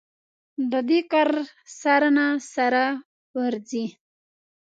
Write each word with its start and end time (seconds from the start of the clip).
د 0.71 0.73
دې 0.89 0.99
کار 1.11 1.29
سر 1.79 2.01
نه 2.17 2.27
سره 2.53 2.83
ورځي. 3.37 3.85